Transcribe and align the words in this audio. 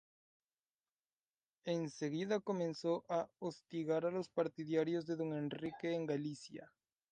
En 1.63 1.91
seguida 1.91 2.39
comenzó 2.39 3.05
a 3.07 3.29
hostigar 3.37 4.07
a 4.07 4.09
los 4.09 4.29
partidarios 4.29 5.05
de 5.05 5.15
don 5.15 5.31
Enrique 5.35 5.93
en 5.93 6.07
Galicia. 6.07 6.71